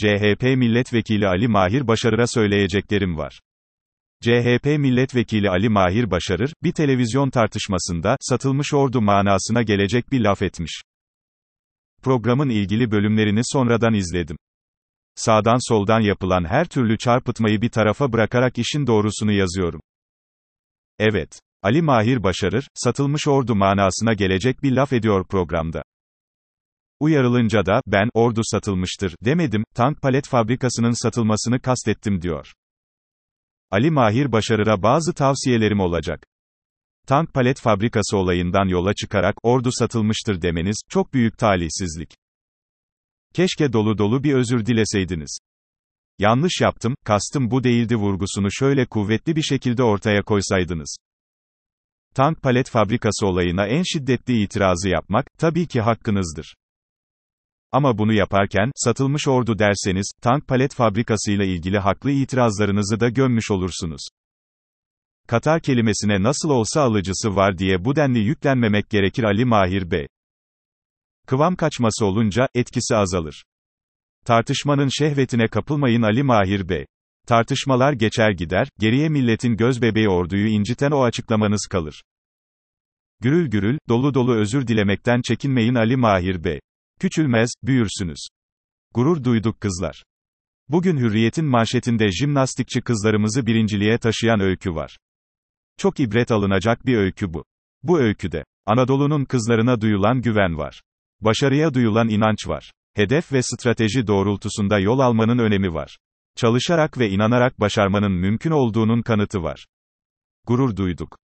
CHP 0.00 0.42
Milletvekili 0.42 1.28
Ali 1.28 1.48
Mahir 1.48 1.86
Başarır'a 1.86 2.26
söyleyeceklerim 2.26 3.16
var. 3.16 3.40
CHP 4.22 4.66
Milletvekili 4.66 5.50
Ali 5.50 5.68
Mahir 5.68 6.10
Başarır, 6.10 6.54
bir 6.62 6.72
televizyon 6.72 7.30
tartışmasında, 7.30 8.16
satılmış 8.20 8.74
ordu 8.74 9.00
manasına 9.00 9.62
gelecek 9.62 10.12
bir 10.12 10.20
laf 10.20 10.42
etmiş. 10.42 10.82
Programın 12.02 12.48
ilgili 12.48 12.90
bölümlerini 12.90 13.40
sonradan 13.44 13.94
izledim. 13.94 14.36
Sağdan 15.14 15.68
soldan 15.68 16.00
yapılan 16.00 16.44
her 16.44 16.64
türlü 16.68 16.98
çarpıtmayı 16.98 17.62
bir 17.62 17.70
tarafa 17.70 18.12
bırakarak 18.12 18.58
işin 18.58 18.86
doğrusunu 18.86 19.32
yazıyorum. 19.32 19.80
Evet. 20.98 21.40
Ali 21.62 21.82
Mahir 21.82 22.22
Başarır, 22.22 22.68
satılmış 22.74 23.28
ordu 23.28 23.54
manasına 23.54 24.12
gelecek 24.14 24.62
bir 24.62 24.72
laf 24.72 24.92
ediyor 24.92 25.26
programda. 25.26 25.82
Uyarılınca 27.00 27.66
da, 27.66 27.80
ben, 27.86 28.08
ordu 28.14 28.40
satılmıştır, 28.44 29.14
demedim, 29.24 29.64
tank 29.74 30.02
palet 30.02 30.28
fabrikasının 30.28 31.02
satılmasını 31.02 31.60
kastettim 31.60 32.22
diyor. 32.22 32.52
Ali 33.70 33.90
Mahir 33.90 34.32
Başarır'a 34.32 34.82
bazı 34.82 35.14
tavsiyelerim 35.14 35.80
olacak. 35.80 36.26
Tank 37.06 37.34
palet 37.34 37.60
fabrikası 37.60 38.16
olayından 38.16 38.68
yola 38.68 38.94
çıkarak, 38.94 39.34
ordu 39.42 39.68
satılmıştır 39.72 40.42
demeniz, 40.42 40.82
çok 40.88 41.14
büyük 41.14 41.38
talihsizlik. 41.38 42.14
Keşke 43.34 43.72
dolu 43.72 43.98
dolu 43.98 44.24
bir 44.24 44.34
özür 44.34 44.66
dileseydiniz. 44.66 45.38
Yanlış 46.18 46.60
yaptım, 46.60 46.94
kastım 47.04 47.50
bu 47.50 47.64
değildi 47.64 47.96
vurgusunu 47.96 48.48
şöyle 48.50 48.86
kuvvetli 48.86 49.36
bir 49.36 49.42
şekilde 49.42 49.82
ortaya 49.82 50.22
koysaydınız. 50.22 50.96
Tank 52.14 52.42
palet 52.42 52.70
fabrikası 52.70 53.26
olayına 53.26 53.66
en 53.66 53.82
şiddetli 53.82 54.42
itirazı 54.42 54.88
yapmak, 54.88 55.26
tabii 55.38 55.66
ki 55.66 55.80
hakkınızdır. 55.80 56.54
Ama 57.72 57.98
bunu 57.98 58.12
yaparken, 58.12 58.70
satılmış 58.74 59.28
ordu 59.28 59.58
derseniz, 59.58 60.12
tank 60.22 60.48
palet 60.48 60.74
fabrikasıyla 60.74 61.44
ilgili 61.44 61.78
haklı 61.78 62.10
itirazlarınızı 62.10 63.00
da 63.00 63.08
gömmüş 63.08 63.50
olursunuz. 63.50 64.08
Katar 65.28 65.60
kelimesine 65.60 66.22
nasıl 66.22 66.50
olsa 66.50 66.82
alıcısı 66.82 67.36
var 67.36 67.58
diye 67.58 67.84
bu 67.84 67.96
denli 67.96 68.18
yüklenmemek 68.18 68.90
gerekir 68.90 69.24
Ali 69.24 69.44
Mahir 69.44 69.90
Bey. 69.90 70.06
Kıvam 71.26 71.56
kaçması 71.56 72.06
olunca, 72.06 72.48
etkisi 72.54 72.96
azalır. 72.96 73.44
Tartışmanın 74.24 74.88
şehvetine 74.88 75.48
kapılmayın 75.48 76.02
Ali 76.02 76.22
Mahir 76.22 76.68
Bey. 76.68 76.86
Tartışmalar 77.26 77.92
geçer 77.92 78.30
gider, 78.30 78.68
geriye 78.78 79.08
milletin 79.08 79.56
gözbebeği 79.56 80.08
orduyu 80.08 80.48
inciten 80.48 80.90
o 80.90 81.02
açıklamanız 81.02 81.66
kalır. 81.70 82.02
Gürül 83.20 83.50
gürül, 83.50 83.78
dolu 83.88 84.14
dolu 84.14 84.34
özür 84.34 84.66
dilemekten 84.66 85.22
çekinmeyin 85.22 85.74
Ali 85.74 85.96
Mahir 85.96 86.44
Bey. 86.44 86.60
Küçülmez, 87.00 87.50
büyürsünüz. 87.62 88.28
Gurur 88.94 89.24
duyduk 89.24 89.60
kızlar. 89.60 90.04
Bugün 90.68 90.96
Hürriyet'in 90.96 91.44
manşetinde 91.44 92.12
jimnastikçi 92.12 92.80
kızlarımızı 92.80 93.46
birinciliğe 93.46 93.98
taşıyan 93.98 94.40
öykü 94.40 94.74
var. 94.74 94.98
Çok 95.78 96.00
ibret 96.00 96.30
alınacak 96.30 96.86
bir 96.86 96.96
öykü 96.96 97.34
bu. 97.34 97.44
Bu 97.82 98.00
öyküde, 98.00 98.44
Anadolu'nun 98.66 99.24
kızlarına 99.24 99.80
duyulan 99.80 100.22
güven 100.22 100.58
var. 100.58 100.82
Başarıya 101.20 101.74
duyulan 101.74 102.08
inanç 102.08 102.48
var. 102.48 102.72
Hedef 102.94 103.32
ve 103.32 103.42
strateji 103.42 104.06
doğrultusunda 104.06 104.78
yol 104.78 104.98
almanın 104.98 105.38
önemi 105.38 105.74
var. 105.74 105.98
Çalışarak 106.36 106.98
ve 106.98 107.10
inanarak 107.10 107.60
başarmanın 107.60 108.12
mümkün 108.12 108.50
olduğunun 108.50 109.02
kanıtı 109.02 109.42
var. 109.42 109.66
Gurur 110.46 110.76
duyduk. 110.76 111.18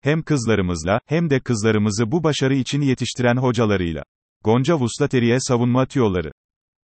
Hem 0.00 0.22
kızlarımızla, 0.22 1.00
hem 1.06 1.30
de 1.30 1.40
kızlarımızı 1.40 2.12
bu 2.12 2.24
başarı 2.24 2.54
için 2.54 2.80
yetiştiren 2.80 3.36
hocalarıyla. 3.36 4.04
Gonca 4.44 4.80
Vuslateri'ye 4.80 5.40
savunma 5.40 5.86
tüyoları. 5.86 6.32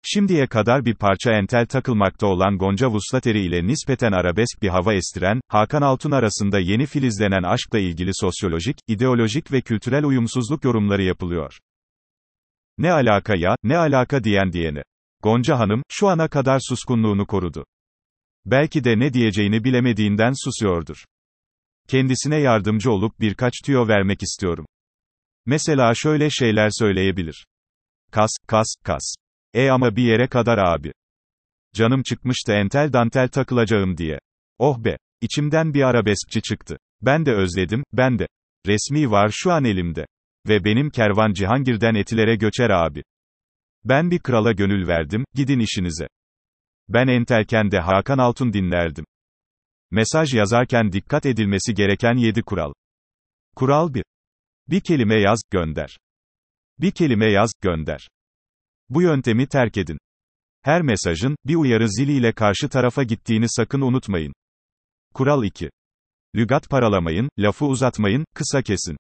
Şimdiye 0.02 0.46
kadar 0.46 0.84
bir 0.84 0.94
parça 0.94 1.32
entel 1.32 1.66
takılmakta 1.66 2.26
olan 2.26 2.58
Gonca 2.58 2.90
Vuslateri 2.90 3.40
ile 3.40 3.66
nispeten 3.66 4.12
arabesk 4.12 4.62
bir 4.62 4.68
hava 4.68 4.94
estiren, 4.94 5.40
Hakan 5.48 5.82
Altun 5.82 6.10
arasında 6.10 6.58
yeni 6.58 6.86
filizlenen 6.86 7.42
aşkla 7.42 7.78
ilgili 7.78 8.10
sosyolojik, 8.14 8.76
ideolojik 8.88 9.52
ve 9.52 9.60
kültürel 9.60 10.04
uyumsuzluk 10.04 10.64
yorumları 10.64 11.02
yapılıyor. 11.02 11.58
Ne 12.78 12.92
alaka 12.92 13.34
ya, 13.36 13.56
ne 13.62 13.78
alaka 13.78 14.24
diyen 14.24 14.52
diyene. 14.52 14.82
Gonca 15.22 15.58
Hanım, 15.58 15.82
şu 15.88 16.08
ana 16.08 16.28
kadar 16.28 16.60
suskunluğunu 16.68 17.26
korudu. 17.26 17.64
Belki 18.46 18.84
de 18.84 18.98
ne 18.98 19.12
diyeceğini 19.12 19.64
bilemediğinden 19.64 20.32
susuyordur. 20.44 21.04
Kendisine 21.88 22.36
yardımcı 22.36 22.92
olup 22.92 23.20
birkaç 23.20 23.52
tüyo 23.64 23.88
vermek 23.88 24.22
istiyorum. 24.22 24.66
Mesela 25.50 25.92
şöyle 25.94 26.30
şeyler 26.30 26.68
söyleyebilir. 26.72 27.46
Kas, 28.12 28.30
kas, 28.46 28.66
kas. 28.84 29.14
E 29.54 29.70
ama 29.70 29.96
bir 29.96 30.02
yere 30.02 30.26
kadar 30.28 30.58
abi. 30.58 30.92
Canım 31.74 32.02
çıkmıştı 32.02 32.52
entel 32.52 32.92
dantel 32.92 33.28
takılacağım 33.28 33.96
diye. 33.96 34.18
Oh 34.58 34.78
be. 34.78 34.96
İçimden 35.20 35.74
bir 35.74 35.82
arabeskçi 35.82 36.42
çıktı. 36.42 36.78
Ben 37.02 37.26
de 37.26 37.32
özledim, 37.32 37.84
ben 37.92 38.18
de. 38.18 38.26
Resmi 38.66 39.10
var 39.10 39.30
şu 39.32 39.52
an 39.52 39.64
elimde. 39.64 40.06
Ve 40.48 40.64
benim 40.64 40.90
kervan 40.90 41.32
Cihangir'den 41.32 41.94
etilere 41.94 42.36
göçer 42.36 42.70
abi. 42.70 43.02
Ben 43.84 44.10
bir 44.10 44.18
krala 44.18 44.52
gönül 44.52 44.86
verdim, 44.86 45.24
gidin 45.34 45.58
işinize. 45.58 46.08
Ben 46.88 47.06
entelken 47.06 47.70
de 47.70 47.78
Hakan 47.78 48.18
Altun 48.18 48.52
dinlerdim. 48.52 49.04
Mesaj 49.90 50.34
yazarken 50.34 50.92
dikkat 50.92 51.26
edilmesi 51.26 51.74
gereken 51.74 52.14
7 52.14 52.42
kural. 52.42 52.72
Kural 53.56 53.94
1. 53.94 54.02
Bir 54.70 54.80
kelime 54.80 55.20
yaz, 55.20 55.40
gönder. 55.50 55.98
Bir 56.78 56.90
kelime 56.90 57.32
yaz, 57.32 57.50
gönder. 57.62 58.08
Bu 58.88 59.02
yöntemi 59.02 59.48
terk 59.48 59.76
edin. 59.76 59.98
Her 60.62 60.82
mesajın, 60.82 61.36
bir 61.44 61.54
uyarı 61.54 61.88
ziliyle 61.88 62.32
karşı 62.32 62.68
tarafa 62.68 63.02
gittiğini 63.02 63.48
sakın 63.48 63.80
unutmayın. 63.80 64.32
Kural 65.14 65.44
2. 65.44 65.70
Lügat 66.34 66.70
paralamayın, 66.70 67.28
lafı 67.38 67.66
uzatmayın, 67.66 68.24
kısa 68.34 68.62
kesin. 68.62 68.96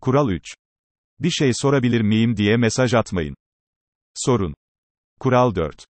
Kural 0.00 0.30
3. 0.30 0.54
Bir 1.20 1.30
şey 1.30 1.50
sorabilir 1.54 2.00
miyim 2.00 2.36
diye 2.36 2.56
mesaj 2.56 2.94
atmayın. 2.94 3.34
Sorun. 4.14 4.54
Kural 5.20 5.54
4. 5.54 5.84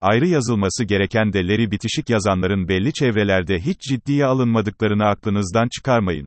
Ayrı 0.00 0.26
yazılması 0.26 0.84
gereken 0.84 1.32
deleri 1.32 1.70
bitişik 1.70 2.10
yazanların 2.10 2.68
belli 2.68 2.92
çevrelerde 2.92 3.60
hiç 3.60 3.80
ciddiye 3.80 4.26
alınmadıklarını 4.26 5.04
aklınızdan 5.04 5.68
çıkarmayın. 5.68 6.26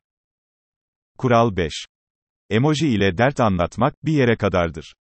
Kural 1.17 1.55
5. 1.55 1.73
Emoji 2.50 2.88
ile 2.88 3.18
dert 3.18 3.40
anlatmak, 3.40 4.06
bir 4.06 4.13
yere 4.13 4.38
kadardır. 4.38 4.94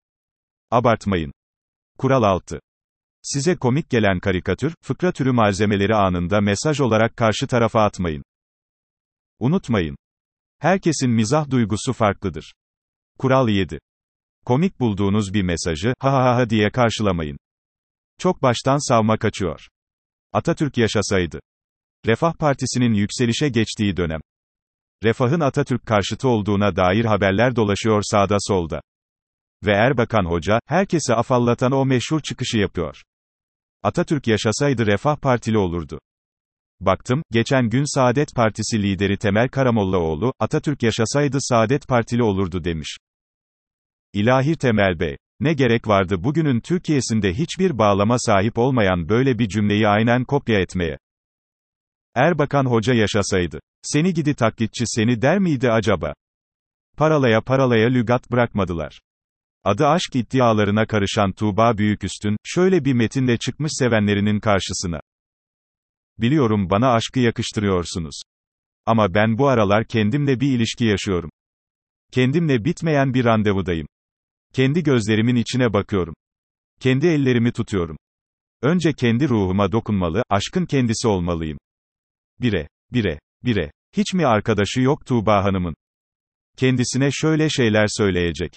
Abartmayın. 0.70 1.32
Kural 1.98 2.22
6. 2.22 2.60
Size 3.22 3.56
komik 3.56 3.90
gelen 3.90 4.20
karikatür, 4.20 4.74
fıkra 4.82 5.12
türü 5.12 5.32
malzemeleri 5.32 5.94
anında 5.94 6.40
mesaj 6.40 6.80
olarak 6.80 7.16
karşı 7.16 7.46
tarafa 7.46 7.84
atmayın. 7.84 8.22
Unutmayın. 9.38 9.96
Herkesin 10.58 11.10
mizah 11.10 11.50
duygusu 11.50 11.92
farklıdır. 11.92 12.54
Kural 13.18 13.48
7. 13.48 13.78
Komik 14.44 14.80
bulduğunuz 14.80 15.34
bir 15.34 15.42
mesajı, 15.42 15.94
ha 15.98 16.12
ha 16.12 16.36
ha 16.36 16.50
diye 16.50 16.70
karşılamayın. 16.70 17.38
Çok 18.18 18.42
baştan 18.42 18.88
savma 18.88 19.18
kaçıyor. 19.18 19.68
Atatürk 20.32 20.78
yaşasaydı. 20.78 21.40
Refah 22.06 22.32
Partisi'nin 22.32 22.94
yükselişe 22.94 23.48
geçtiği 23.48 23.96
dönem. 23.96 24.20
Refah'ın 25.04 25.40
Atatürk 25.40 25.86
karşıtı 25.86 26.28
olduğuna 26.28 26.76
dair 26.76 27.04
haberler 27.04 27.56
dolaşıyor 27.56 28.02
sağda 28.04 28.36
solda. 28.40 28.80
Ve 29.64 29.72
Erbakan 29.72 30.24
Hoca, 30.24 30.60
herkesi 30.66 31.14
afallatan 31.14 31.72
o 31.72 31.84
meşhur 31.84 32.20
çıkışı 32.20 32.58
yapıyor. 32.58 33.02
Atatürk 33.82 34.26
yaşasaydı 34.26 34.86
Refah 34.86 35.16
Partili 35.16 35.58
olurdu. 35.58 36.00
Baktım, 36.80 37.22
geçen 37.30 37.68
gün 37.68 37.94
Saadet 37.94 38.34
Partisi 38.36 38.82
lideri 38.82 39.16
Temel 39.16 39.48
Karamollaoğlu, 39.48 40.32
Atatürk 40.40 40.82
yaşasaydı 40.82 41.36
Saadet 41.40 41.88
Partili 41.88 42.22
olurdu 42.22 42.64
demiş. 42.64 42.96
İlahi 44.12 44.56
Temel 44.56 45.00
Bey. 45.00 45.16
Ne 45.40 45.52
gerek 45.54 45.88
vardı 45.88 46.24
bugünün 46.24 46.60
Türkiye'sinde 46.60 47.34
hiçbir 47.34 47.78
bağlama 47.78 48.18
sahip 48.18 48.58
olmayan 48.58 49.08
böyle 49.08 49.38
bir 49.38 49.48
cümleyi 49.48 49.88
aynen 49.88 50.24
kopya 50.24 50.60
etmeye? 50.60 50.98
Erbakan 52.14 52.66
Hoca 52.66 52.94
yaşasaydı. 52.94 53.60
Seni 53.82 54.14
gidi 54.14 54.34
taklitçi 54.34 54.84
seni 54.86 55.22
der 55.22 55.38
miydi 55.38 55.70
acaba? 55.70 56.14
Paralaya 56.96 57.40
paralaya 57.40 57.88
lügat 57.88 58.30
bırakmadılar. 58.30 59.00
Adı 59.64 59.86
aşk 59.86 60.16
iddialarına 60.16 60.86
karışan 60.86 61.32
Tuğba 61.32 61.78
Büyüküstün, 61.78 62.36
şöyle 62.44 62.84
bir 62.84 62.92
metinle 62.92 63.38
çıkmış 63.38 63.72
sevenlerinin 63.74 64.40
karşısına. 64.40 65.00
Biliyorum 66.18 66.70
bana 66.70 66.92
aşkı 66.92 67.20
yakıştırıyorsunuz. 67.20 68.22
Ama 68.86 69.14
ben 69.14 69.38
bu 69.38 69.48
aralar 69.48 69.84
kendimle 69.84 70.40
bir 70.40 70.52
ilişki 70.52 70.84
yaşıyorum. 70.84 71.30
Kendimle 72.12 72.64
bitmeyen 72.64 73.14
bir 73.14 73.24
randevudayım. 73.24 73.86
Kendi 74.52 74.82
gözlerimin 74.82 75.36
içine 75.36 75.72
bakıyorum. 75.72 76.14
Kendi 76.80 77.06
ellerimi 77.06 77.52
tutuyorum. 77.52 77.96
Önce 78.62 78.92
kendi 78.92 79.28
ruhuma 79.28 79.72
dokunmalı, 79.72 80.22
aşkın 80.30 80.66
kendisi 80.66 81.08
olmalıyım. 81.08 81.58
Bire, 82.40 82.68
bire, 82.92 83.18
bire. 83.44 83.70
Hiç 83.96 84.14
mi 84.14 84.26
arkadaşı 84.26 84.80
yok 84.80 85.06
Tuğba 85.06 85.44
Hanım'ın? 85.44 85.74
Kendisine 86.56 87.08
şöyle 87.12 87.48
şeyler 87.48 87.86
söyleyecek. 87.88 88.52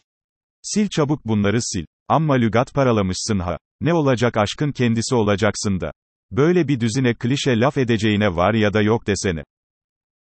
Sil 0.69 0.87
çabuk 0.95 1.25
bunları 1.25 1.61
sil. 1.69 1.85
Amma 2.07 2.33
lügat 2.33 2.73
paralamışsın 2.73 3.39
ha. 3.39 3.57
Ne 3.81 3.93
olacak 3.93 4.37
aşkın 4.37 4.71
kendisi 4.71 5.15
olacaksın 5.15 5.79
da. 5.79 5.91
Böyle 6.31 6.67
bir 6.67 6.79
düzine 6.79 7.13
klişe 7.13 7.59
laf 7.59 7.77
edeceğine 7.77 8.35
var 8.35 8.53
ya 8.53 8.73
da 8.73 8.81
yok 8.81 9.07
desene. 9.07 9.43